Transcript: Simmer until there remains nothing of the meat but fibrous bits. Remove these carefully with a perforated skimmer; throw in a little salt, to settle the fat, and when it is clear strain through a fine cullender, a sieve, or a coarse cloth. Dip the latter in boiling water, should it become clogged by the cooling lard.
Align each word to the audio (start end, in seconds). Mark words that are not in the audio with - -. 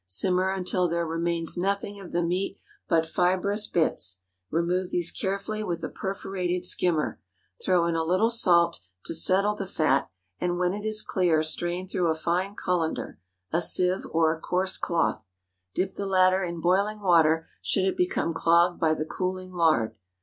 Simmer 0.07 0.49
until 0.49 0.87
there 0.87 1.05
remains 1.05 1.55
nothing 1.55 1.99
of 1.99 2.11
the 2.11 2.23
meat 2.23 2.57
but 2.87 3.05
fibrous 3.05 3.67
bits. 3.67 4.21
Remove 4.49 4.89
these 4.89 5.11
carefully 5.11 5.63
with 5.63 5.83
a 5.83 5.89
perforated 5.89 6.65
skimmer; 6.65 7.19
throw 7.63 7.85
in 7.85 7.93
a 7.95 8.01
little 8.03 8.31
salt, 8.31 8.79
to 9.05 9.13
settle 9.13 9.53
the 9.53 9.67
fat, 9.67 10.09
and 10.39 10.57
when 10.57 10.73
it 10.73 10.83
is 10.83 11.03
clear 11.03 11.43
strain 11.43 11.87
through 11.87 12.07
a 12.09 12.15
fine 12.15 12.55
cullender, 12.55 13.19
a 13.51 13.61
sieve, 13.61 14.07
or 14.09 14.35
a 14.35 14.41
coarse 14.41 14.75
cloth. 14.79 15.29
Dip 15.75 15.93
the 15.93 16.07
latter 16.07 16.43
in 16.43 16.61
boiling 16.61 16.99
water, 17.01 17.45
should 17.61 17.85
it 17.85 17.95
become 17.95 18.33
clogged 18.33 18.79
by 18.79 18.95
the 18.95 19.05
cooling 19.05 19.51
lard. 19.53 19.93